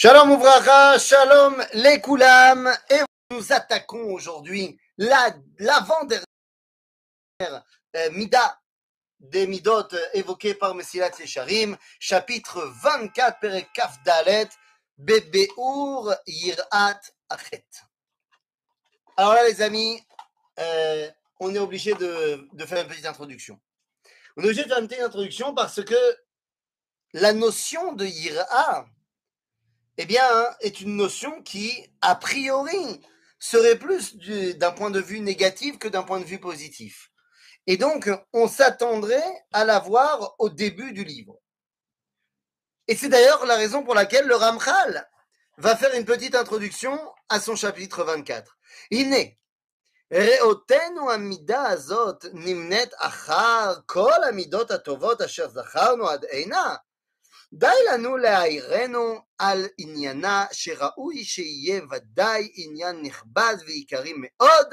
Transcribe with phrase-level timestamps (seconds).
[0.00, 3.00] Shalom Ouvracha, Shalom les Koulam, et
[3.32, 6.22] nous attaquons aujourd'hui l'avant-dernière
[7.96, 8.60] euh, Mida
[9.18, 14.48] des Midot évoquées par Messilat Yesharim, chapitre 24, Perek Kaf Dalet,
[14.98, 17.66] Bebeur Yirat Achet.
[19.16, 20.00] Alors là, les amis,
[20.60, 21.10] euh,
[21.40, 23.58] on est obligé de, de faire une petite introduction.
[24.36, 26.16] On est obligé de faire une petite introduction parce que
[27.14, 28.86] la notion de Yira,
[29.97, 30.27] eh bien,
[30.61, 33.01] est une notion qui, a priori,
[33.39, 34.15] serait plus
[34.57, 37.11] d'un point de vue négatif que d'un point de vue positif.
[37.67, 41.39] Et donc, on s'attendrait à la voir au début du livre.
[42.87, 45.09] Et c'est d'ailleurs la raison pour laquelle le Ramchal
[45.57, 46.99] va faire une petite introduction
[47.29, 48.57] à son chapitre 24.
[48.91, 49.37] Il est
[50.13, 56.75] ראותנו המידה הזאת נמנית אחר כל המידות הטובות אשר זכרנו עד הנה.
[57.53, 64.67] די לנו להעירנו על עניינה שראוי שיהיה ודאי עניין נכבד ועיקרי מאוד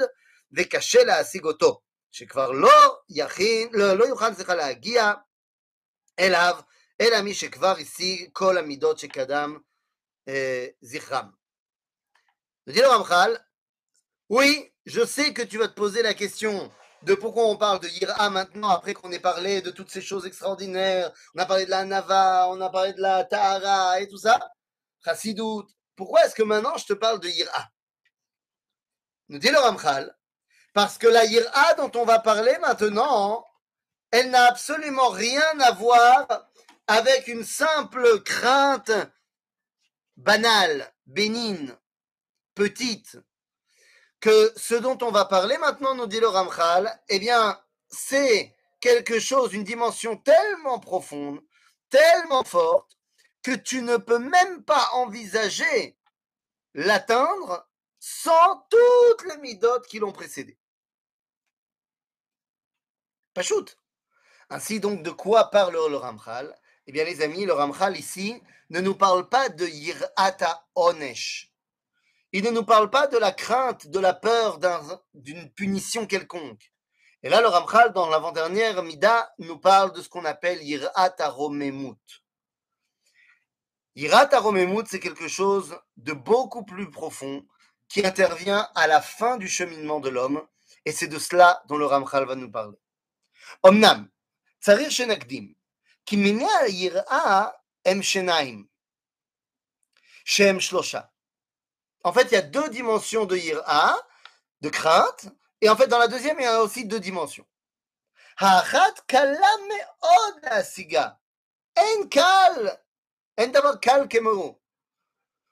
[0.57, 5.13] וקשה להשיג אותו, שכבר לא, יכין, לא, לא יוכל סליחה להגיע
[6.19, 6.59] אליו,
[7.01, 9.57] אלא מי שכבר השיג כל המידות שקדם
[10.27, 11.41] אה, זכרם.
[12.67, 13.37] dit le Ramchal,
[14.29, 16.71] oui, je sais que tu vas te poser la question
[17.02, 20.26] de pourquoi on parle de Yira maintenant, après qu'on ait parlé de toutes ces choses
[20.26, 21.12] extraordinaires.
[21.34, 24.38] On a parlé de la Nava, on a parlé de la Tahara et tout ça.
[25.04, 25.66] Chassidout.
[25.94, 27.68] Pourquoi est-ce que maintenant je te parle de Yira
[29.28, 30.16] Nous dit le Ramchal.
[30.72, 33.46] Parce que la Yira dont on va parler maintenant,
[34.10, 36.26] elle n'a absolument rien à voir
[36.86, 38.92] avec une simple crainte
[40.16, 41.74] banale, bénigne,
[42.54, 43.18] petite,
[44.20, 49.18] que ce dont on va parler maintenant, nous dit le Ramchal, eh bien, c'est quelque
[49.18, 51.40] chose, une dimension tellement profonde,
[51.90, 52.96] tellement forte,
[53.42, 55.96] que tu ne peux même pas envisager
[56.74, 60.58] l'atteindre sans toutes les midotes qui l'ont précédé.
[63.34, 63.78] Pas shoot.
[64.50, 66.56] Ainsi donc, de quoi parle le Ramchal?
[66.86, 71.52] Eh bien, les amis, le Ramchal ici ne nous parle pas de Yirata Onesh.
[72.32, 74.58] Il ne nous parle pas de la crainte, de la peur
[75.14, 76.72] d'une punition quelconque.
[77.22, 81.98] Et là, le Ramchal, dans l'avant-dernière Mida, nous parle de ce qu'on appelle Yirat Aromemut.
[83.94, 87.46] Yirat Aromemut, c'est quelque chose de beaucoup plus profond
[87.88, 90.46] qui intervient à la fin du cheminement de l'homme,
[90.84, 92.78] et c'est de cela dont le Ramchal va nous parler.
[93.62, 94.08] Omnam,
[94.60, 95.54] Tsarir Shenakdim,
[96.04, 98.66] ki Yira em Shenaim,
[100.24, 101.12] Shem Shlosha.
[102.05, 103.97] En fait, il y a deux dimensions de ira,
[104.61, 105.27] de crainte,
[105.61, 107.45] et en fait, dans la deuxième, il y a aussi deux dimensions.
[108.37, 109.39] Hachat kal
[110.43, 111.19] asiga.
[111.77, 112.83] En kal.
[113.37, 114.07] En davar kal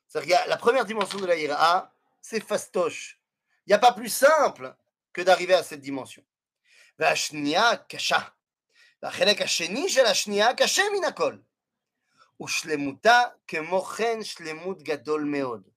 [0.08, 3.22] C'est-à-dire la première dimension de la ira, c'est fastoche.
[3.66, 4.76] Il n'y a pas plus simple
[5.14, 6.24] que d'arriver à cette dimension.
[7.00, 8.20] והשנייה קשה.
[9.04, 11.38] והחלק השני של השנייה קשה מן הכל.
[12.42, 15.70] ושלמותה כמו כן שלמות גדול מאוד.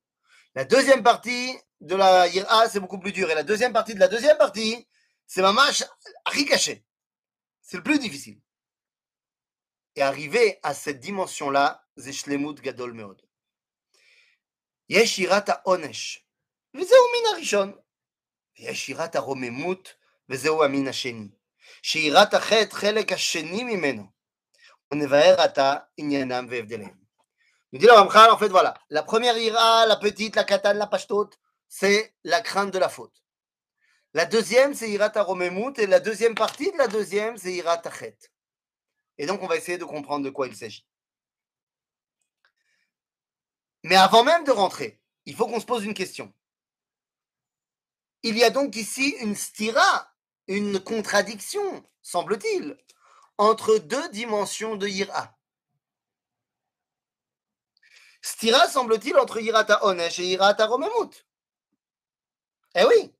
[0.56, 3.30] La deuxième partie de la Yira, c'est beaucoup plus dur.
[3.30, 4.86] Et la deuxième partie de la deuxième partie,
[5.26, 5.84] c'est mamash
[6.48, 6.84] caché.
[7.60, 8.40] C'est le plus difficile.
[9.96, 13.22] Et arriver à cette dimension-là, c'est shlemut gadol meod.
[14.88, 16.26] יש יראת העונש,
[16.74, 17.72] וזהו מין הראשון.
[18.58, 19.94] ויש יראת הרוממות,
[20.28, 21.28] וזהו המין השני.
[21.82, 24.06] שיראת החטא חלק השני ממנו.
[24.92, 27.02] ונבהר עתה עניינם והבדליהם.
[27.71, 28.73] Il dit le en fait, voilà.
[28.89, 31.29] La première ira, la petite, la katane, la pashtot,
[31.67, 33.23] c'est la crainte de la faute.
[34.13, 38.17] La deuxième, c'est ira romemut, et la deuxième partie de la deuxième, c'est ira tachet.
[39.17, 40.87] Et donc, on va essayer de comprendre de quoi il s'agit.
[43.83, 46.33] Mais avant même de rentrer, il faut qu'on se pose une question.
[48.23, 50.11] Il y a donc ici une stira,
[50.47, 52.77] une contradiction, semble-t-il,
[53.37, 55.36] entre deux dimensions de ira.
[58.27, 61.25] Stira, semble-t-il, entre Hirata Onesh et Hirata Romemut.
[62.75, 63.13] Eh oui,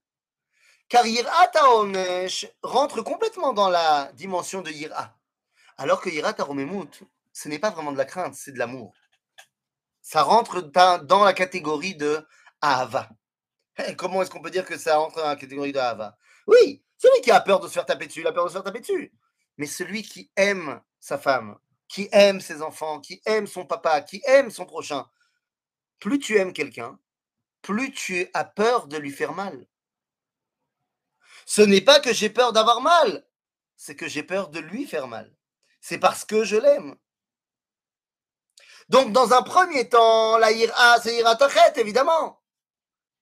[0.89, 5.17] car Hirata Onesh rentre complètement dans la dimension de Hira,
[5.77, 8.93] alors que Hirata Romemut, ce n'est pas vraiment de la crainte, c'est de l'amour.
[10.01, 12.27] Ça rentre dans la catégorie de
[12.59, 13.09] Ahava.
[13.77, 16.17] Eh, comment est-ce qu'on peut dire que ça rentre dans la catégorie de Ahava
[16.47, 18.53] Oui, celui qui a peur de se faire taper dessus, il a peur de se
[18.55, 19.13] faire taper dessus.
[19.55, 21.57] Mais celui qui aime sa femme,
[21.87, 25.07] qui aime ses enfants, qui aime son papa, qui aime son prochain,
[25.99, 26.99] plus tu aimes quelqu'un,
[27.61, 29.67] plus tu as peur de lui faire mal.
[31.45, 33.25] Ce n'est pas que j'ai peur d'avoir mal,
[33.77, 35.33] c'est que j'ai peur de lui faire mal.
[35.81, 36.97] C'est parce que je l'aime.
[38.89, 42.41] Donc, dans un premier temps, la ira, c'est ira tachet, évidemment.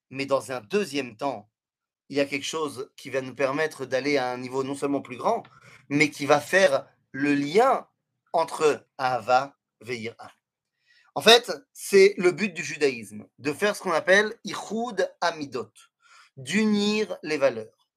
[0.09, 1.49] Mais dans un deuxième temps,
[2.09, 5.01] il y a quelque chose qui va nous permettre d'aller à un niveau non seulement
[5.01, 5.43] plus grand,
[5.89, 7.87] mais qui va faire le lien
[8.35, 9.55] entre Ahava
[9.87, 10.31] et ira.
[11.15, 15.71] En fait, c'est le but du judaïsme, de faire ce qu'on appelle Ichud Amidot,
[16.35, 17.87] d'unir les valeurs.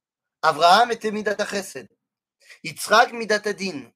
[0.43, 1.89] Abraham était Midat Chesed,
[2.63, 3.91] Yitzhak Midat Adin,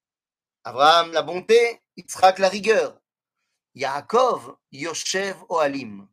[0.64, 2.98] Abraham la bonté, Yitzhak la rigueur,
[3.76, 6.08] Yaakov Yoshev Oalim.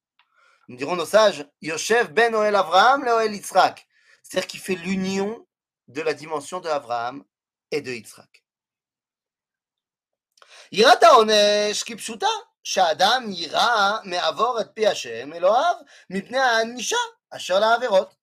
[0.68, 3.88] Nous dirons nos sages, Yoshev ben Oel Abraham le Oel Yitzhak.
[4.22, 5.48] C'est-à-dire qu'il fait l'union
[5.88, 7.24] de la dimension de Abraham
[7.72, 8.44] et de Yitzhak.
[10.73, 12.27] יראת העונש כפשוטה,
[12.65, 15.75] שאדם יירא מעבור את פי השם אלוהיו
[16.11, 16.97] מפני הענישה
[17.31, 18.15] אשר לעבירות,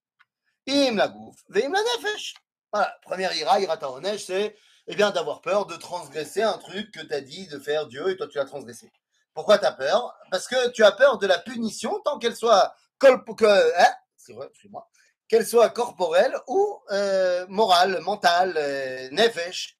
[0.68, 2.36] אם לגוף ואם לנפש.
[2.74, 4.56] Voilà, première ira, ira ta c'est
[4.88, 8.10] eh bien d'avoir peur de transgresser un truc que tu as dit de faire Dieu
[8.10, 8.90] et toi tu l'as transgressé.
[9.34, 12.74] Pourquoi tu as peur Parce que tu as peur de la punition tant qu'elle soit
[13.00, 14.88] que, hein, c'est vrai, moi,
[15.28, 19.75] qu'elle soit corporelle ou euh, morale, mentale, euh, nefesh.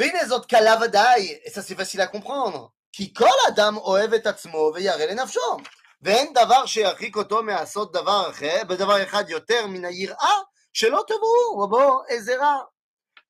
[0.00, 5.56] et ça c'est facile à comprendre, כי כל אדם אוהב את עצמו וירא לנפשו,
[6.02, 10.34] ואין דבר שירחיק אותו מעשות דבר אחר, בדבר אחד יותר מן היראה,
[10.72, 12.58] שלא תבואו ובו איזה רע.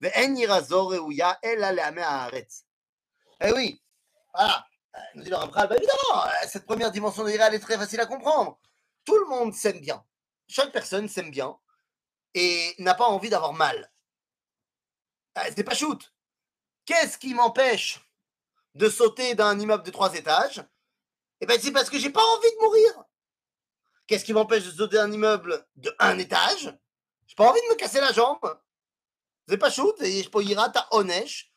[0.00, 2.64] ואין יראה זו ראויה אלא לעמי הארץ.
[3.40, 3.80] Eh oui,
[4.34, 4.66] voilà,
[5.14, 8.00] nous dit le Ramchal, bah évidemment, cette première dimension de l'ira, elle est très facile
[8.00, 8.58] à comprendre.
[9.04, 10.04] Tout le monde s'aime bien.
[10.48, 11.56] Chaque personne s'aime bien
[12.34, 13.92] et n'a pas envie d'avoir mal.
[15.54, 16.11] C'est pas shoot.
[16.85, 18.01] Qu'est-ce qui m'empêche
[18.75, 20.63] de sauter d'un immeuble de trois étages?
[21.41, 23.03] Eh bien, c'est parce que j'ai pas envie de mourir.
[24.07, 26.73] Qu'est-ce qui m'empêche de sauter d'un immeuble de un étage?
[27.27, 28.59] J'ai pas envie de me casser la jambe.
[29.47, 29.99] C'est pas shoot.
[30.01, 31.51] Et je peux y à Onesh.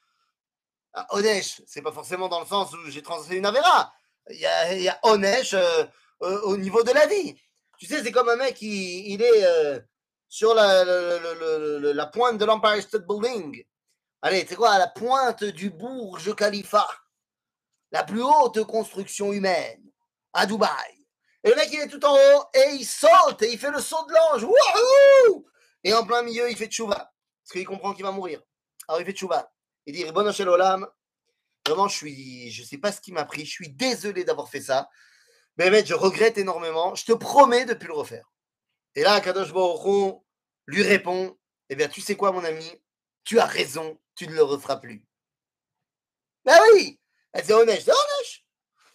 [0.92, 3.92] Ah, Onesh, c'est pas forcément dans le sens où j'ai transgressé une Avera.
[4.30, 5.84] Il y a, il y a Onesh euh,
[6.20, 7.36] au niveau de la vie.
[7.78, 9.78] Tu sais, c'est comme un mec, qui il est euh,
[10.28, 13.64] sur la, pointe de l'Empire State Building.
[14.26, 16.84] Allez, c'est quoi, la pointe du Bourge Khalifa,
[17.92, 19.80] la plus haute construction humaine,
[20.32, 21.06] à Dubaï.
[21.44, 23.78] Et le mec, il est tout en haut et il saute et il fait le
[23.78, 24.44] saut de l'ange.
[25.84, 26.96] Et en plein milieu, il fait tchouva.
[26.96, 28.42] Parce qu'il comprend qu'il va mourir.
[28.88, 29.48] Alors il fait tchouva.
[29.86, 30.88] Il dit Bon Olam,
[31.64, 33.46] vraiment, je suis, je sais pas ce qui m'a pris.
[33.46, 34.88] Je suis désolé d'avoir fait ça.
[35.56, 36.96] Mais mec, je regrette énormément.
[36.96, 38.28] Je te promets de ne plus le refaire.
[38.96, 40.16] Et là, Kadosh Baruch
[40.66, 41.38] lui répond
[41.68, 42.68] Eh bien, tu sais quoi, mon ami?
[43.22, 45.04] Tu as raison, tu ne le referas plus.
[46.44, 46.98] Ben oui
[47.34, 48.42] C'est honnête, c'est honnête.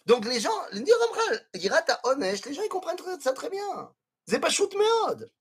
[0.06, 3.94] Donc les gens, les gens ils comprennent ça très bien.
[4.26, 5.32] C'est pas shoot meod.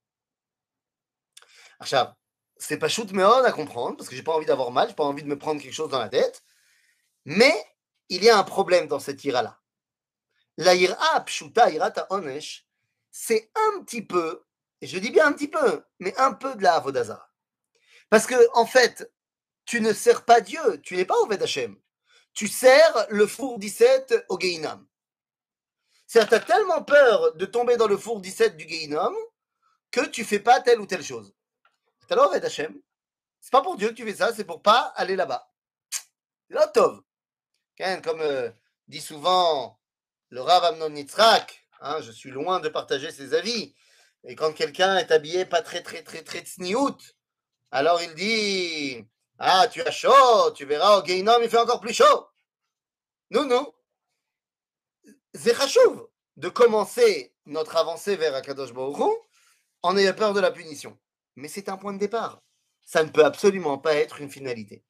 [2.57, 5.03] c'est pas shoot meod à comprendre parce que j'ai pas envie d'avoir mal, j'ai pas
[5.03, 6.43] envie de me prendre quelque chose dans la tête.
[7.25, 7.53] Mais
[8.09, 9.59] il y a un problème dans cette ira-là.
[10.57, 12.67] La ira pshuta, ta onesh,
[13.09, 14.43] c'est un petit peu,
[14.81, 17.31] et je dis bien un petit peu, mais un peu de la avodazara.
[18.09, 19.11] Parce que, en fait,
[19.65, 21.77] tu ne sers pas Dieu, tu n'es pas au Vedachem.
[22.33, 24.87] Tu sers le four 17 au Geinam.
[26.07, 29.13] C'est-à-dire, tu as tellement peur de tomber dans le four 17 du Geinam
[29.91, 31.33] que tu fais pas telle ou telle chose.
[31.99, 32.81] C'est alors Vedachem.
[33.39, 35.51] C'est pas pour Dieu que tu fais ça, c'est pour pas aller là-bas.
[36.47, 37.01] C'est là, Tov.
[38.03, 38.51] Comme euh,
[38.87, 39.79] dit souvent
[40.29, 43.73] le Rav Amnon Yitzhak, hein, je suis loin de partager ses avis,
[44.23, 46.97] et quand quelqu'un est habillé pas très très très très tsniout,
[47.71, 49.07] alors il dit
[49.43, 52.27] Ah, tu as chaud, tu verras au Geinom, il fait encore plus chaud.
[53.31, 53.73] Non, non.
[55.33, 55.55] C'est
[56.37, 59.17] de commencer notre avancée vers Akadosh Baruch
[59.81, 60.95] en ayant peur de la punition.
[61.35, 62.43] Mais c'est un point de départ.
[62.85, 64.83] Ça ne peut absolument pas être une finalité.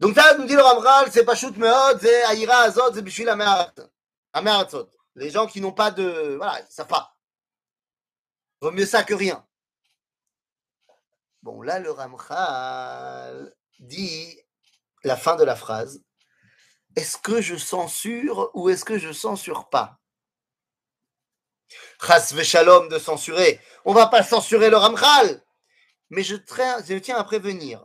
[0.00, 3.28] Donc ça nous dit le Ramral, c'est pas shoot meod, c'est Aïra Azot, c'est Bishvil
[3.28, 4.88] Ameratzot.
[5.16, 6.36] Les gens qui n'ont pas de.
[6.36, 7.18] Voilà, ils savent pas.
[8.62, 9.46] Vaut mieux ça que rien.
[11.44, 14.40] Bon, là, le Ramral dit
[15.02, 16.02] la fin de la phrase.
[16.96, 20.00] Est-ce que je censure ou est-ce que je censure pas?
[22.00, 23.60] Chas Shalom de censurer.
[23.84, 25.44] On va pas censurer le Ramchal.
[26.08, 27.84] Mais je, je tiens à prévenir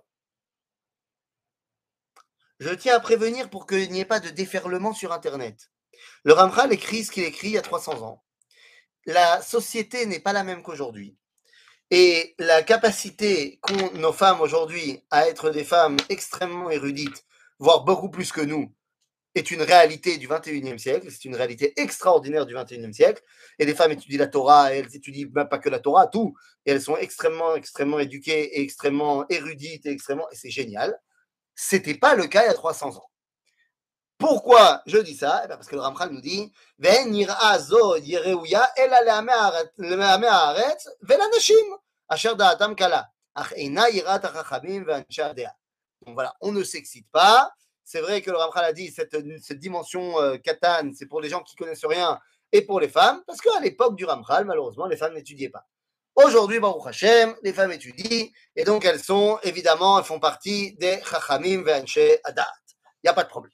[2.62, 5.70] je tiens à prévenir pour qu'il n'y ait pas de déferlement sur Internet.
[6.24, 8.24] Le Ramchal écrit ce qu'il écrit il y a 300 ans.
[9.06, 11.18] La société n'est pas la même qu'aujourd'hui.
[11.92, 17.26] Et la capacité qu'ont nos femmes aujourd'hui à être des femmes extrêmement érudites,
[17.58, 18.72] voire beaucoup plus que nous,
[19.36, 23.24] est une réalité du 21e siècle, c'est une réalité extraordinaire du 21e siècle.
[23.58, 26.36] Et les femmes étudient la Torah, elles étudient même pas que la Torah, tout.
[26.66, 31.00] Et elles sont extrêmement, extrêmement éduquées et extrêmement érudites et extrêmement, et c'est génial.
[31.56, 33.09] C'était pas le cas il y a 300 ans.
[34.20, 35.42] Pourquoi je dis ça?
[35.46, 36.52] Eh ben, Parce que le Ramchal nous dit.
[46.02, 47.52] Donc voilà, on ne s'excite pas.
[47.86, 51.30] C'est vrai que le Ramchal a dit cette, cette dimension euh, katane, c'est pour les
[51.30, 52.20] gens qui connaissent rien
[52.52, 55.66] et pour les femmes, parce qu'à l'époque du Ramchal, malheureusement, les femmes n'étudiaient pas.
[56.16, 61.00] Aujourd'hui, Baruch Hashem, les femmes étudient, et donc elles sont, évidemment, elles font partie des
[61.10, 62.52] Chachamim ve'anshe adat.
[63.02, 63.54] Il n'y a pas de problème.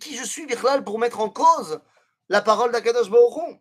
[0.00, 1.80] qui je suis בכלל pour mettre en cause
[2.28, 3.60] la parole d'Akadosh Baruch Hu.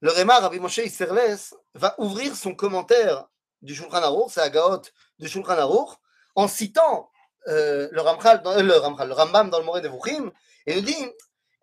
[0.00, 3.26] Le Réma, Rabbi Moshe Isserles, va ouvrir son commentaire
[3.62, 4.82] du Shulchan Aruch, c'est Agaot
[5.18, 5.90] du Shulchan Aruch,
[6.34, 7.10] en citant
[7.46, 10.30] euh, le, Ramchal, dans, euh, le, Ramchal, le Rambam dans le Moré Nevuchim,
[10.66, 11.12] et nous dit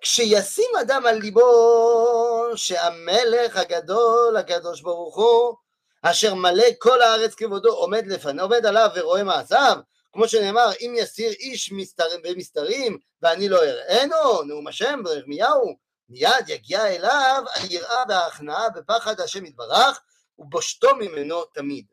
[0.02, 5.56] כשישים אדם על ליבו שהמלך הגדול, הקדוש ברוך הוא,
[6.02, 9.78] אשר מלא כל הארץ כבודו, עומד לפניו, עומד עליו ורואה מעשיו,
[10.16, 15.76] כמו שנאמר, אם יסיר איש מסתרים ומסתרים, ואני לא אראנו, נאום השם בירמיהו,
[16.10, 20.02] מיד יגיע אליו היראה וההכנעה בפחד השם יתברך,
[20.40, 21.86] ובושתו ממנו תמיד.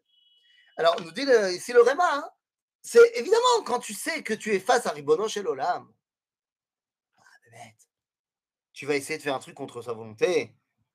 [0.78, 2.32] Alors, nous dit le, ici le Réma,
[2.82, 5.92] c'est évidemment quand tu sais que tu es face à Ribono chez l'Olam,
[8.72, 10.54] tu vas essayer de faire un truc contre sa volonté.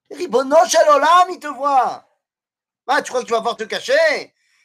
[0.09, 2.07] Ribono chez l'Olam, il te voit.
[2.87, 4.33] Ah, tu crois que tu vas pouvoir te cacher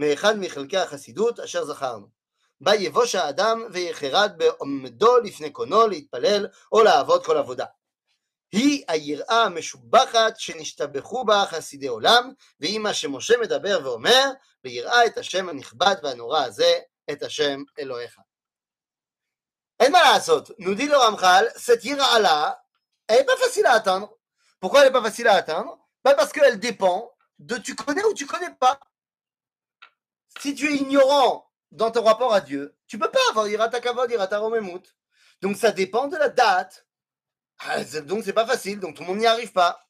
[0.00, 2.06] מאחד מחלקי החסידות אשר זכרנו.
[2.60, 7.64] בה יבוש האדם ויחרד בעומדו לפני קונו להתפלל או לעבוד כל עבודה.
[8.52, 14.30] היא היראה המשובחת שנשתבחו בה חסידי עולם, והיא מה שמשה מדבר ואומר,
[14.64, 16.78] ויראה את השם הנכבד והנורא הזה,
[17.10, 18.18] את השם אלוהיך.
[19.80, 22.58] אין מה לעשות, nous dit le Ramchal, cette ira-là,
[23.08, 24.10] elle n'est pas facile à atteindre.
[24.58, 28.14] Pourquoi elle n'est pas facile à atteindre bah Parce qu'elle dépend de tu connais ou
[28.14, 28.80] tu connais pas.
[30.39, 34.09] Si tu es ignorant dans ton rapport à Dieu, tu peux pas avoir Irata Kavod,
[34.11, 34.95] Irata Romemut.
[35.41, 36.85] Donc ça dépend de la date.
[37.59, 39.87] Ah, donc c'est pas facile, donc tout le monde n'y arrive pas.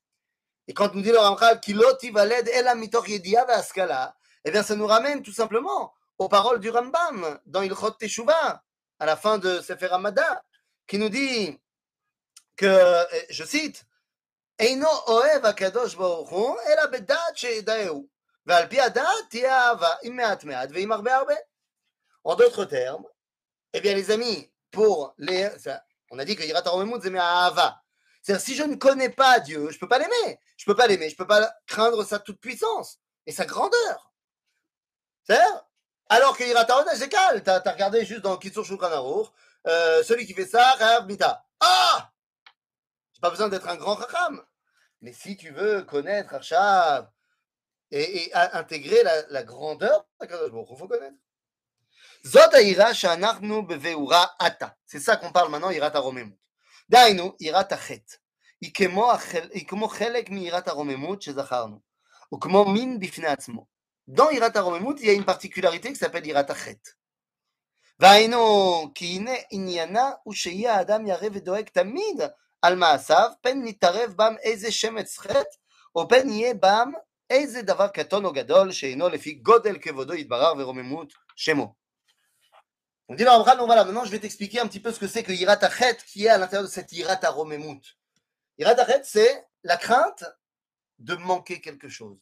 [0.67, 4.75] Et quand nous dit le Ramchal, Kiloti Valed Ela Mitor Yedia Vaskala, eh bien ça
[4.75, 8.63] nous ramène tout simplement aux paroles du Rambam dans Ilchot Teshuvah,
[8.99, 10.43] à la fin de Sefer Hamada,
[10.85, 11.59] qui nous dit
[12.55, 13.85] que, je cite,
[14.59, 18.07] Eino Oev Akadosh Baruch Hu, Ela Bedat Shedaeu.
[18.46, 21.34] ועל פי הדעת תהיה אהבה, עם מעט מעט ועם הרבה הרבה.
[22.28, 23.06] En d'autres termes,
[23.72, 25.48] eh bien les amis, pour les...
[25.58, 27.80] Ça, on a dit que Yirat HaRomemut, c'est Ava.
[28.20, 30.40] C'est-à-dire, si je ne connais pas Dieu, je ne peux pas l'aimer.
[30.56, 34.12] Je ne peux pas l'aimer, je ne peux pas craindre sa toute-puissance et sa grandeur.
[35.22, 35.64] C'est-à-dire,
[36.08, 37.42] alors que Yirat HaRomemut, c'est calme.
[37.42, 39.28] Tu as, regardé juste dans Kitsur Shulchan Aruch,
[39.68, 41.44] euh, celui qui fait ça, Rav Mita.
[41.60, 42.10] Ah
[43.12, 44.44] J'ai pas besoin d'être un grand Chacham.
[45.00, 47.08] Mais si tu veux connaître Arshav
[47.90, 51.16] et, et intégrer la, la grandeur, il faut connaître.
[52.24, 54.76] Zot haïra shanachnu beveura ata.
[54.84, 56.38] C'est ça qu'on parle maintenant, irat הרוממות.
[56.90, 58.16] דהיינו, יראת החטא.
[58.60, 59.48] היא כמו, החל...
[59.52, 61.80] היא כמו חלק מיראת הרוממות שזכרנו,
[62.32, 63.66] או כמו מין בפני עצמו.
[64.10, 66.90] Dans יראת הרוממות, il y a une particularité qui s'appelle יראת החטא.
[68.00, 72.20] והיינו, כי הנה עניינה הוא שיהיה האדם ירא ודואג תמיד
[72.62, 75.56] על מעשיו, פן נתערב בם איזה שמץ חטא,
[75.94, 76.92] או פן יהיה בם
[77.30, 81.74] איזה דבר קטון או גדול שאינו לפי גודל כבודו יתברר ורוממות שמו.
[83.08, 85.30] On dit là, voilà, maintenant je vais t'expliquer un petit peu ce que c'est que
[85.30, 87.80] Yirat Achet qui est à l'intérieur de cette Yirat Aromemut.
[88.58, 90.24] Yirat Achet, c'est la crainte
[90.98, 92.18] de manquer quelque chose,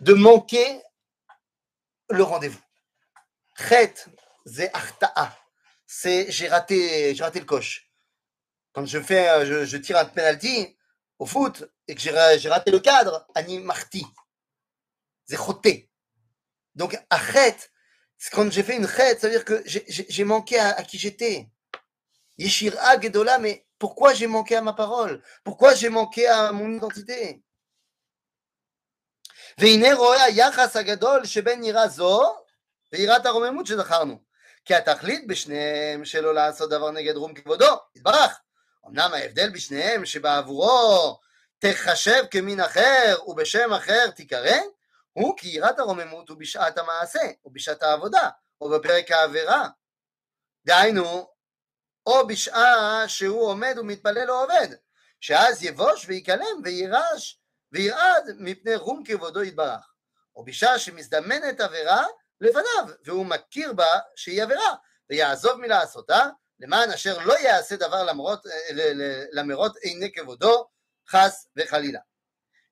[0.00, 0.82] de manquer
[2.08, 2.60] le rendez-vous.
[3.56, 3.94] Chet,
[4.44, 5.38] c'est Arta'a,
[5.86, 7.92] c'est j'ai raté, j'ai raté le coche.
[8.72, 10.73] Quand je fais, je, je tire un penalty
[11.18, 14.04] au foot et que j'ai raté le cadre, Ani Marti,
[15.26, 15.90] c'est Choté.
[16.74, 17.56] Donc Achet,
[18.32, 21.48] quand j'ai fait une chète, ça veut dire que j'ai manqué à, à qui j'étais.
[22.38, 27.42] Yeshira Gedola, mais Pourquoi j'ai manqué à ma parole Pourquoi j'ai manqué à mon identité
[29.58, 32.36] והנה רואה היחס הגדול שבין יראה זו
[32.92, 34.22] ויראת הרוממות שזכרנו.
[34.64, 38.40] כי התכלית בשניהם שלא לעשות דבר נגד רום כבודו, יתברך.
[38.87, 41.19] אמנם ההבדל בשניהם שבעבורו
[41.59, 44.57] תחשב כמין אחר ובשם אחר תיקרא,
[45.13, 48.29] הוא כי יראת הרוממות הוא בשעת המעשה, או בשעת העבודה,
[48.61, 49.67] או בפרק העבירה.
[50.65, 51.27] דהיינו,
[52.05, 54.67] או בשעה שהוא עומד ומתפלל או עובד,
[55.19, 57.39] שאז יבוש ויקלם וירש
[57.71, 59.93] וירעד מפני רום כבודו יתברך.
[60.35, 62.05] או בשעה שמזדמנת עבירה
[62.41, 64.75] לפניו, והוא מכיר בה שהיא עבירה,
[65.09, 66.29] ויעזוב מלעשותה,
[66.60, 68.42] למען אשר לא יעשה דבר למרות,
[69.32, 70.66] למרות עיני כבודו,
[71.08, 72.00] חס וחלילה.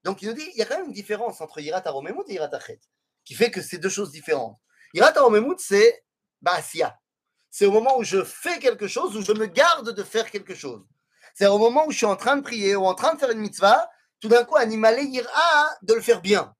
[0.04, 2.34] Donc il nous dit, il y a quand même une différence entre Yirat HaRomemut et
[2.34, 2.80] Yirat HaChet,
[3.24, 4.58] qui fait que c'est deux choses différentes.
[4.94, 6.04] Yirat HaRomemut, c'est
[6.40, 6.98] Ba'asya.
[7.50, 10.54] C'est au moment où je fais quelque chose, où je me garde de faire quelque
[10.54, 10.86] chose.
[11.34, 13.30] C'est au moment où je suis en train de prier ou en train de faire
[13.30, 13.90] une mitzvah,
[14.20, 16.54] tout d'un coup, animalé ira de le faire bien.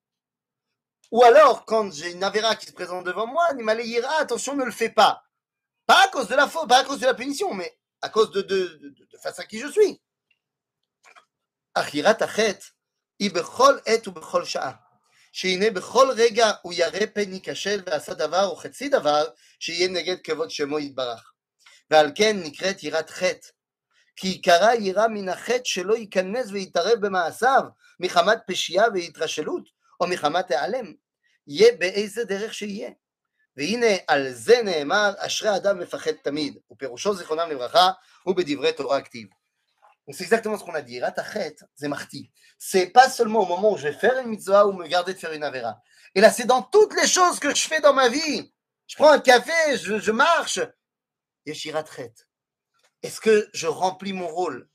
[1.11, 4.64] Ou alors, quand j'ai une avéra qui se présente devant moi, animalé ira, attention, ne
[4.64, 5.25] le fais pas.
[5.87, 8.30] Pas à cause de la faute, pas à cause de la punition, mais à cause
[8.30, 10.00] de, de, de, de face à qui je suis.
[11.75, 12.66] אך החטא
[13.18, 14.73] היא בכל עת ובכל שעה.
[15.32, 19.25] שהנה בכל רגע הוא ירא פן ייכשל ועשה דבר או חצי דבר
[19.61, 21.32] שיהיה נגד כבוד שמו יתברך.
[21.90, 23.49] ועל כן נקראת יראת חטא.
[24.16, 27.62] כי עיקרה יראה מן החטא שלא ייכנס ויתערב במעשיו
[28.00, 29.64] מחמת פשיעה והתרשלות
[30.00, 30.92] או מחמת העלם.
[31.47, 32.90] יהיה באיזה דרך שיהיה.
[33.56, 37.90] והנה על זה נאמר אשרי אדם מפחד תמיד, ופירושו זיכרונם לברכה
[38.23, 39.28] הוא בדברי תורה כתיב.
[40.08, 41.00] Donc c'est exactement ce qu'on a dit.
[41.00, 42.30] Ratachet, c'est marti.
[42.58, 45.18] C'est pas seulement au moment où je vais faire une mitzvah ou me garder de
[45.18, 45.82] faire une avera.
[46.14, 48.50] Et là, c'est dans toutes les choses que je fais dans ma vie.
[48.87, 50.61] Je prends un café, je, je marche.
[51.44, 52.14] Yeshiratchet.
[53.02, 54.66] Est-ce que je remplis mon rôle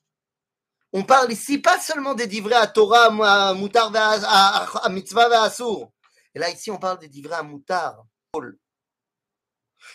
[0.93, 5.45] On parle ici pas seulement des divrés à Torah, à Moutar, à, à Mitzvah, à
[5.45, 5.91] Assour.
[6.35, 8.05] Et là, ici, on parle des divrés à Moutar.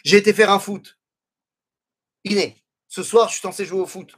[0.04, 0.98] J'ai été faire un foot.
[2.24, 4.14] Iné, ce soir, je suis censé jouer au foot.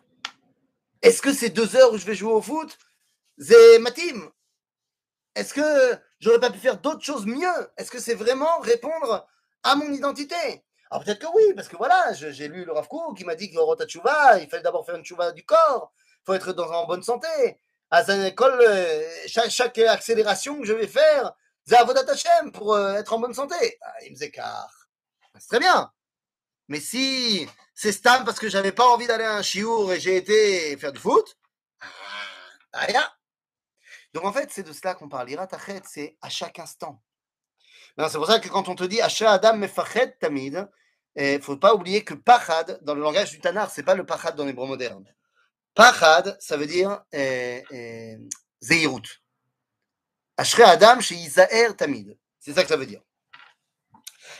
[1.01, 2.77] Est-ce que ces deux heures où je vais jouer au foot,
[3.37, 4.29] c'est ma team
[5.35, 7.71] Est-ce que j'aurais pas pu faire d'autres choses mieux?
[7.77, 9.27] Est-ce que c'est vraiment répondre
[9.63, 10.63] à mon identité?
[10.91, 13.55] Alors peut-être que oui, parce que voilà, j'ai lu le Rav qui m'a dit que
[13.55, 16.85] le Tchouva, il fallait d'abord faire une Tchouva du corps, il faut être dans, en
[16.85, 17.27] bonne santé.
[17.91, 18.63] À école,
[19.27, 21.33] chaque, chaque, accélération que je vais faire,
[21.65, 23.77] c'est Avodat Hashem pour être en bonne santé.
[23.81, 24.84] Ah, il me zécart.
[25.39, 25.91] C'est très bien.
[26.67, 30.15] Mais si c'est Stam parce que j'avais pas envie d'aller à un chiour et j'ai
[30.15, 31.37] été faire du foot,
[32.73, 33.07] rien.
[34.13, 35.29] Donc en fait, c'est de cela qu'on parle.
[35.29, 37.01] Iratachet, c'est à chaque instant.
[37.97, 40.69] C'est pour ça que quand on te dit Asha Adam Mefachet Tamid,
[41.15, 44.05] il ne faut pas oublier que Pachad, dans le langage du Tanar, c'est pas le
[44.05, 45.05] Pachad dans l'hébreu moderne.
[45.73, 47.03] Pachad, ça veut dire
[48.61, 49.21] Zeirut.
[50.37, 52.17] Ashre Adam chez Isaer Tamid.
[52.39, 53.01] C'est ça que ça veut dire.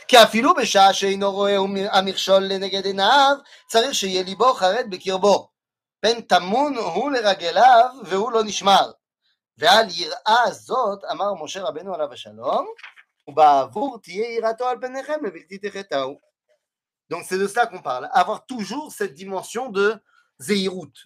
[0.07, 1.55] כי אפילו בשעה שאינו רואה
[1.91, 3.35] המכשול לנגד עיניו,
[3.67, 5.49] צריך שיהיה ליבו חרד בקרבו.
[5.99, 8.91] פן טמון הוא לרגליו והוא לא נשמר.
[9.57, 12.67] ועל יראה זאת אמר משה רבנו עליו השלום,
[13.27, 16.19] ובעבור תהיה יראתו על פניכם ובלתי תחטאו.
[17.11, 19.97] Donc c'est de ça qu'on parle, avoir toujours cette dimension de
[20.37, 20.97] זהירות.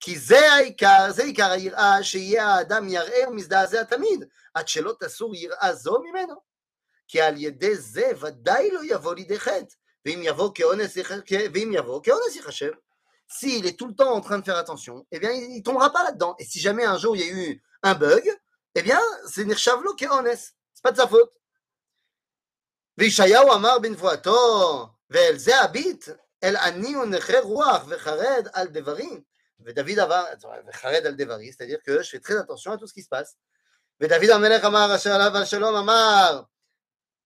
[0.00, 5.74] כי זה העיקר, זה עיקר היראה שיהיה האדם יראה ומזדעזע תמיד, עד שלא תסור יראה
[5.74, 6.43] זו ממנו.
[7.08, 9.74] כי על ידי זה ודאי לא יבוא לידי חטא,
[10.06, 10.96] ואם יבוא כאונס,
[11.54, 12.72] ואם יבוא כאונס ייחשב.
[13.32, 15.90] S'il est tout le temps en train de faire attention, eh bien, il ne tombera
[15.92, 16.34] pas là-dedans.
[16.40, 18.24] Et si jamais un jour il y a eu un bug,
[18.74, 20.52] eh bien, c'est Nirshavlo qui est honnête.
[20.74, 21.30] C'est pas de sa faute.
[22.98, 26.08] וישעיהו אמר בנבואתו, ואל זה הביט,
[26.44, 29.22] אל אני ונכה רוח וחרד על דברים.
[29.60, 30.24] ודוד אמר,
[30.68, 33.36] וחרד על דברי, c'est-à-dire que je fais très attention à tout ce qui se passe.
[34.00, 36.42] ודוד המלך אמר, אשר עליו השלום אמר,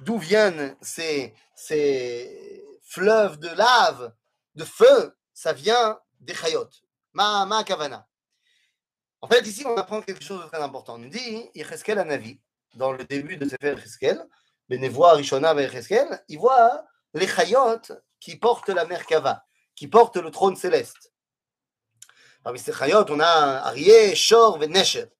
[0.00, 4.12] d'où viennent ces, ces fleuves de lave,
[4.54, 6.68] de feu, ça vient des chayot.
[7.12, 8.06] Ma, ma kavana.
[9.20, 10.94] En fait, ici, on apprend quelque chose de très important.
[10.94, 11.50] On nous dit,
[11.88, 12.40] Anavi,
[12.74, 14.26] dans le début de Sefer Yecheskel,
[14.68, 15.54] Benevoa Rishona
[16.28, 16.84] il voit
[17.14, 17.80] les chayot
[18.18, 21.12] qui portent la Merkava, qui portent le trône céleste.
[22.42, 25.10] Parmi ces chayot, on a Arié, Shor et.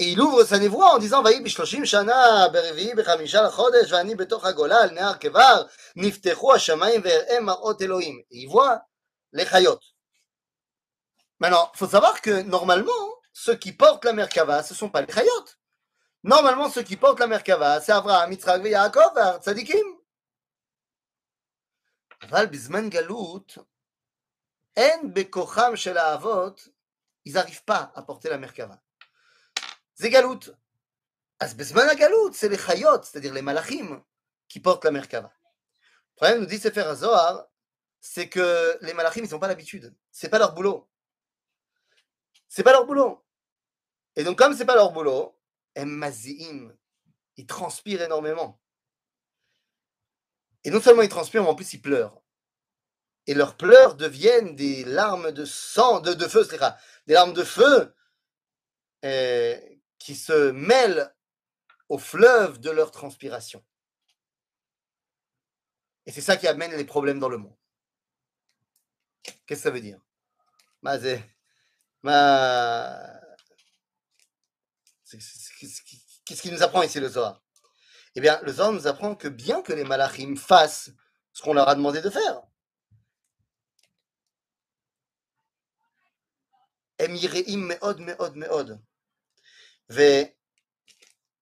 [0.00, 4.44] Et il ouvre sa névoie en disant Vaï bishloshim shana berevi bechamisha lachodesh vani betoch
[4.44, 8.18] hagola al ne'ar kevar niftechu hashamayim ve'er'em ma'ot Elohim.
[8.30, 8.82] Et il voit
[9.32, 9.80] les chayot.
[11.38, 12.92] Maintenant, il faut savoir que normalement,
[13.32, 15.44] ceux qui portent la Merkava, ce ne sont pas les chayot.
[16.22, 19.96] Normalement, ceux qui portent la Merkava, c'est Abraham, Yitzhak et Yaakov, Tzadikim.
[22.22, 23.58] אבל בזמן גלות,
[24.76, 26.68] אין בכוחם של האבות,
[27.26, 28.78] ils n'arrivent pas à porter la Merkava.
[30.00, 30.50] C'est galout.
[31.40, 34.02] אז בזמן הגלות, c'est les chayot, c'est-à-dire les malachim,
[34.48, 35.30] qui portent la Merkava.
[35.30, 37.46] Le problème, nous dit Sefer HaZohar,
[38.00, 39.94] c'est que les malachim, ils n'ont pas l'habitude.
[40.10, 40.88] C'est pas leur boulot.
[42.48, 43.22] C'est pas leur boulot.
[44.14, 45.38] Et donc, comme c'est pas leur boulot,
[45.76, 46.74] mazi'im,
[47.36, 48.58] ils transpirent énormément.
[50.64, 52.22] Et non seulement ils transpirent, mais en plus ils pleurent.
[53.26, 56.48] Et leurs pleurs deviennent des larmes de sang, de, de feu,
[57.06, 57.94] des larmes de feu
[59.04, 59.60] euh,
[60.01, 61.13] qui se mêlent
[61.87, 63.63] au fleuve de leur transpiration.
[66.07, 67.55] Et c'est ça qui amène les problèmes dans le monde.
[69.21, 70.01] Qu'est-ce que ça veut dire?
[76.25, 77.43] Qu'est-ce qu'il nous apprend ici le Zohar?
[78.15, 80.89] Eh bien, le Zohar nous apprend que bien que les malachim fassent
[81.31, 82.41] ce qu'on leur a demandé de faire,
[87.57, 88.81] meod, meod, meod.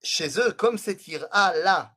[0.01, 1.95] Chez eux, comme cette ira-là,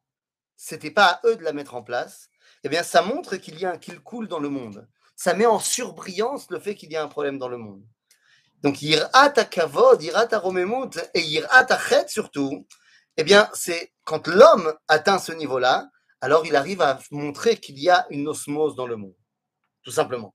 [0.57, 2.29] c'était pas à eux de la mettre en place,
[2.65, 4.89] eh bien, ça montre qu'il y a un qu'il coule dans le monde.
[5.17, 7.83] Ça met en surbrillance le fait qu'il y a un problème dans le monde.
[8.63, 12.67] Donc, irat kavod, irat romemut et irat chet surtout,
[13.17, 17.91] eh bien, c'est quand l'homme atteint ce niveau-là, alors il arrive à montrer qu'il y
[17.91, 19.17] a une osmose dans le monde.
[19.83, 20.35] Tout simplement.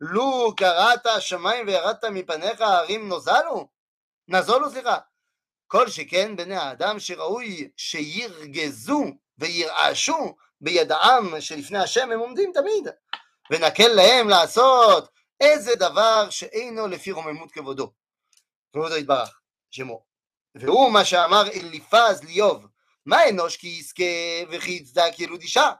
[0.00, 3.68] לו קראת השמיים וירדת מפניך ההרים נוזלו,
[4.28, 4.98] נזולו סליחה.
[5.66, 9.04] כל שכן בני האדם שראוי שירגזו
[9.38, 12.88] וירעשו בידעם שלפני השם הם עומדים תמיד,
[13.50, 15.08] ונקל להם לעשות
[15.40, 17.92] איזה דבר שאינו לפי רוממות כבודו.
[18.72, 20.04] כבודו יתברך, שמו.
[20.54, 22.66] והוא מה שאמר אליפז ליוב,
[23.06, 24.04] מה אנוש כי יזכה
[24.50, 25.72] וכי יצדק ילוד אישה?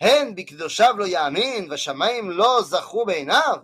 [0.00, 3.56] הן בקדושיו לא יאמין, ושמיים לא זכו בעיניו.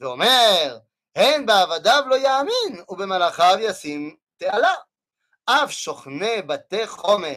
[0.00, 0.78] ואומר,
[1.16, 4.74] הן בעבדיו לא יאמין, ובמלאכיו ישים תעלה.
[5.44, 7.34] אף שוכני בתי חומר,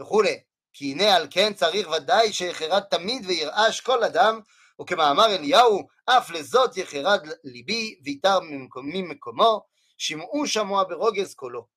[0.00, 0.40] וכולי.
[0.72, 4.40] כי הנה על כן צריך ודאי שיחרד תמיד וירעש כל אדם,
[4.80, 8.38] וכמאמר אליהו, אף לזאת יחרד ליבי ויתר
[8.82, 9.66] ממקומו,
[9.98, 11.73] שמעו שמוע ברוגז קולו.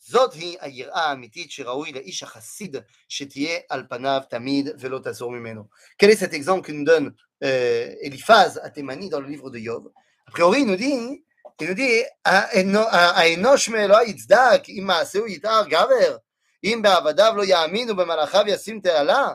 [0.00, 2.76] זאת היא היראה האמיתית שראוי לאיש החסיד
[3.08, 5.64] שתהיה על פניו תמיד ולא תעזור ממנו.
[5.98, 9.88] Quel est cet exemple que nous donne euh, Eliphaz Atemani dans le livre de Yov
[10.28, 11.24] A priori, il nous dit,
[11.60, 16.16] il nous dit, האנוש מאלוהי יצדק אם מעשהו יתאר גבר
[16.64, 19.34] אם בעבדיו לא יאמין ובמלאכיו ישים תעלה.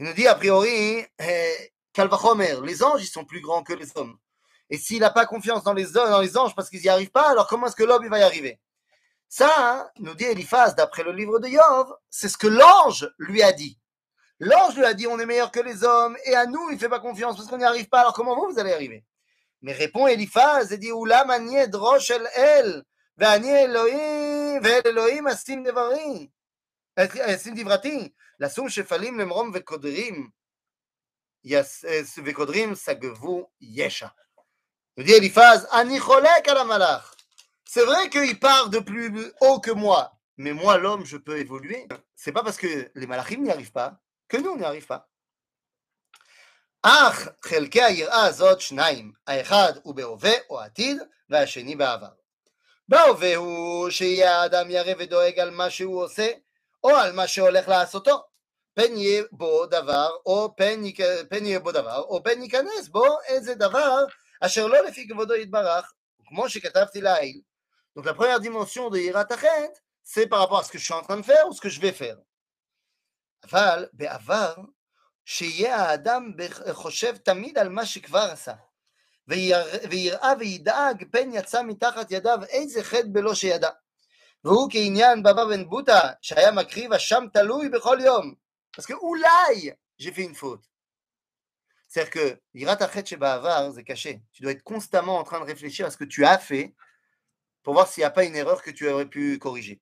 [0.00, 1.04] Il nous dit a priori,
[1.92, 4.16] Cal vachomer, les anges ils sont plus grands que les hommes.
[4.70, 7.30] Et s'il n'a pas confiance dans les, dans les anges parce qu'ils n'y arrivent pas,
[7.30, 8.58] alors comment est-ce que l'homme va y arriver
[9.28, 13.52] Ça, nous dit Eliphaz, d'après le livre de Yov, c'est ce que l'ange lui a
[13.52, 13.78] dit.
[14.38, 16.78] L'ange lui a dit on est meilleur que les hommes, et à nous il ne
[16.78, 19.04] fait pas confiance parce qu'on n'y arrive pas, alors comment vous, vous allez arriver
[19.62, 22.82] Mais répond Eliphaz et dit Oula manied rosh el el,
[23.18, 26.28] ואני אלוהים, ואל אלוהים אשים דברי,
[27.20, 28.08] אשים דברתי,
[28.40, 30.28] לשום שפלים למרום וקודרים,
[32.24, 34.08] וקודרים סגבו ישע.
[34.98, 37.14] Il dit Eliphaz, Ani cholek à la malach.
[37.66, 41.86] C'est vrai qu'il part de plus haut que moi, mais moi, l'homme, je peux évoluer.
[42.14, 43.98] C'est pas parce que les malachim n'y arrivent pas
[44.28, 45.08] que nous, on n'y arrive pas.
[46.82, 50.96] אך חלקי היראה הזאת שניים, האחד הוא בהווה או עתיד,
[51.30, 52.08] והשני בעבר.
[52.88, 56.28] בהווה הוא שיהיה האדם ירא ודואג על מה שהוא עושה,
[56.84, 58.24] או על מה שהולך לעשותו.
[58.74, 60.98] פן יהיה בו דבר, או פן, יק...
[61.30, 64.04] פן יהיה בו דבר, או פן ייכנס בו איזה דבר
[64.40, 65.92] אשר לא לפי כבודו יתברך,
[66.28, 67.40] כמו שכתבתי לעיל.
[67.96, 69.72] Donc la première dimension de Yirat Achet,
[70.02, 71.68] c'est par rapport à ce que je suis en train de faire ou ce que
[71.68, 72.18] je vais faire.
[73.44, 74.54] אבל בעבר,
[75.24, 76.32] שיהיה האדם
[76.72, 78.54] חושב תמיד על מה שכבר עשה,
[79.28, 83.70] ויראה וידאג פן יצא מתחת ידיו איזה חטא בלא שידע.
[84.44, 88.34] והוא כעניין בבא בן בוטה, שהיה מקריב אשם תלוי בכל יום.
[88.78, 90.64] אז כאולי j'ai fait une faute.
[91.88, 94.22] C'est-à-dire que yirat achet shebavar, c'est caché.
[94.32, 96.74] Tu dois être constamment en train de réfléchir à ce que tu as fait
[97.66, 99.78] pour voir s'il n'y a pas une erreur que tu aurais pu corriger.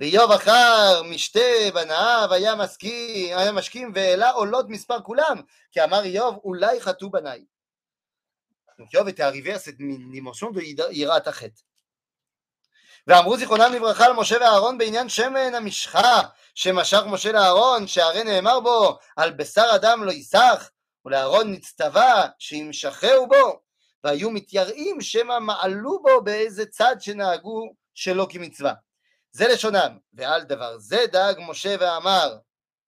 [0.00, 5.40] ואיוב אחר משתה בניו היה מסכים, היה משכים והעלה עולות מספר כולם,
[5.72, 7.44] כי אמר איוב אולי חטאו בניי.
[8.78, 11.62] Donc Yov était arrivé à cette dimension de Yirat Achet.
[13.06, 16.20] ואמרו זיכרונם לברכה למשה ואהרון בעניין שמן המשחה
[16.54, 20.70] שמשך משה לאהרון, שהרי נאמר בו על בשר אדם לא ייסח,
[21.04, 23.60] ולאהרון נצטווה שימשכהו בו,
[24.03, 28.73] והיו מתייראים שמא מעלו בו באיזה צד שנהגו שלא כמצווה.
[29.31, 32.37] זה לשונם, ועל דבר זה דאג משה ואמר,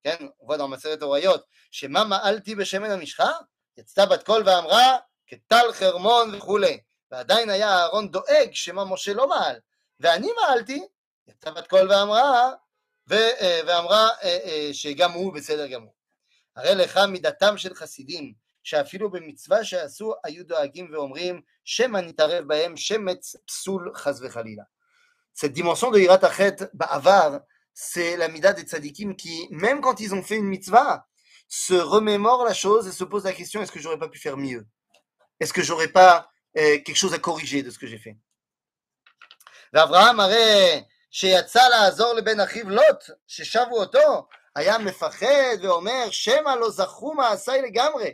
[0.04, 3.32] כן, dans מסרת הוריות, שמה מעלתי בשמן המשחה?
[3.78, 6.80] יצתה בת קול ואמרה, כטל חרמון וכולי,
[7.12, 9.60] ועדיין היה אהרון דואג שמא משה לא מעל,
[10.00, 10.88] ואני מעלתי,
[11.28, 12.52] יצאה בת קול ואמרה,
[13.08, 14.10] ואמרה
[14.74, 15.94] שגם הוא בסדר גמור.
[16.56, 18.34] הרי לך מידתם של חסידים,
[18.69, 24.63] שאפילו במצווה שעשו היו דואגים ואומרים שמא נתערב בהם שמץ פסול חס וחלילה.
[25.37, 27.41] Cette dimension de Hirat Achet Ba'avar,
[27.75, 31.07] c'est la mida des tzadikim qui, même quand ils ont fait une mitzvah,
[31.49, 34.37] se remémorent la chose et se posent la question est-ce que j'aurais pas pu faire
[34.37, 34.65] mieux
[35.41, 38.17] Est-ce que j'aurais pas euh, quelque chose à corriger de ce que j'ai fait
[39.75, 47.15] ואברהם הרי שיצא לעזור לבן אחיו לוט, ששבו אותו, היה מפחד ואומר, שמא לא זכו
[47.15, 48.11] מעשיי לגמרי.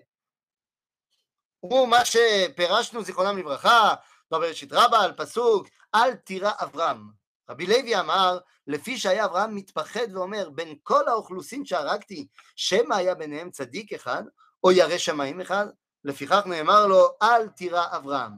[1.65, 3.95] הוא מה שפירשנו, זיכרונם לברכה,
[4.31, 7.11] בבראשית רבה, על פסוק, אל תירא אברהם.
[7.51, 12.27] רבי לוי אמר, לפי שהיה אברהם מתפחד ואומר, בין כל האוכלוסין שהרגתי,
[12.57, 14.23] שמא היה ביניהם צדיק אחד,
[14.65, 15.67] או ירא שמיים אחד,
[16.05, 18.33] לפיכך נאמר לו, אל תירא אברהם.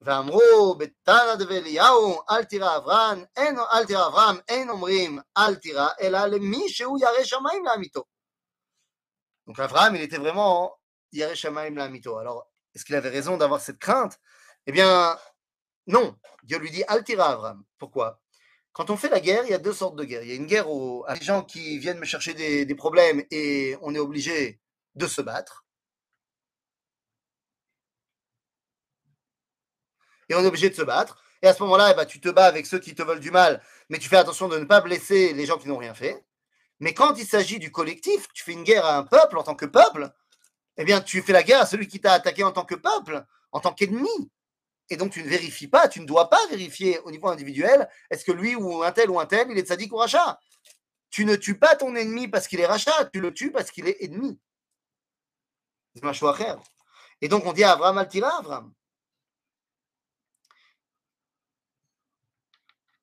[0.00, 6.26] ואמרו בתנא דבליהו אל תירא אברהם, אין, אל תירא אברהם, אין אומרים אל תירא, אלא
[6.26, 8.04] למי שהוא ירא שמיים לאמיתו.
[9.46, 10.08] Donc Abraham, il
[11.23, 14.19] Alors, est-ce qu'il avait raison d'avoir cette crainte?
[14.67, 15.17] Eh bien,
[15.87, 16.17] non.
[16.43, 17.63] Dieu lui dit Altira Abraham.
[17.77, 18.21] Pourquoi?
[18.73, 20.23] Quand on fait la guerre, il y a deux sortes de guerres.
[20.23, 23.23] Il y a une guerre où les gens qui viennent me chercher des, des problèmes
[23.31, 24.59] et on est obligé
[24.95, 25.65] de se battre.
[30.29, 31.17] et on est obligé de se battre.
[31.41, 33.31] Et à ce moment-là, eh ben, tu te bats avec ceux qui te veulent du
[33.31, 36.23] mal, mais tu fais attention de ne pas blesser les gens qui n'ont rien fait.
[36.79, 39.55] Mais quand il s'agit du collectif, tu fais une guerre à un peuple en tant
[39.55, 40.09] que peuple,
[40.76, 43.24] eh bien, tu fais la guerre à celui qui t'a attaqué en tant que peuple,
[43.52, 44.30] en tant qu'ennemi.
[44.88, 48.24] Et donc, tu ne vérifies pas, tu ne dois pas vérifier au niveau individuel, est-ce
[48.24, 50.38] que lui ou un tel ou un tel, il est sadique ou rachat.
[51.10, 53.88] Tu ne tues pas ton ennemi parce qu'il est rachat, tu le tues parce qu'il
[53.88, 54.38] est ennemi.
[55.94, 56.36] C'est un choix
[57.20, 58.72] Et donc, on dit à Abraham Altira, Abraham.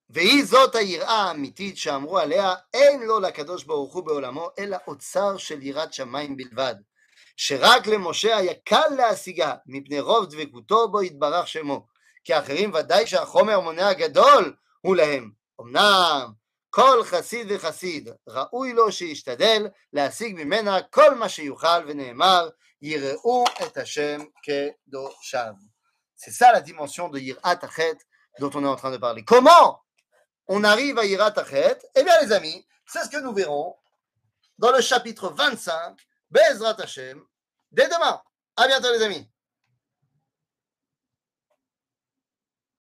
[0.09, 5.63] והיא זאת היראה האמיתית שאמרו עליה, אין לו לקדוש ברוך הוא בעולמו, אלא אוצר של
[5.63, 6.75] יראת שמיים בלבד,
[7.37, 11.87] שרק למשה היה קל להשיגה, מפני רוב דבקותו בו יתברך שמו,
[12.23, 15.31] כי האחרים ודאי שהחומר מונה הגדול הוא להם.
[15.61, 16.31] אמנם
[16.69, 22.49] כל חסיד וחסיד ראוי לו שישתדל להשיג ממנה כל מה שיוכל, ונאמר,
[22.81, 25.53] יראו את השם קדושיו.
[26.15, 27.97] C'est ça la dimension de Yirat Achet
[28.39, 29.23] dont on est en train de parler.
[29.23, 29.79] Comment
[30.47, 33.75] on arrive à Yirat Achet, eh bien les amis, c'est ce que nous verrons
[34.57, 35.95] dans le chapitre 25,
[36.32, 37.22] Bezrat Hashem,
[37.70, 38.22] dès demain.
[38.56, 39.30] À bientôt les amis.